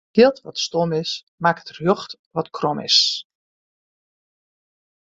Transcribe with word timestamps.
Jild 0.15 0.43
dat 0.43 0.57
stom 0.59 0.91
is, 1.01 1.11
makket 1.43 1.69
rjocht 1.77 2.11
wat 2.35 2.49
krom 2.57 2.79
is. 2.89 2.99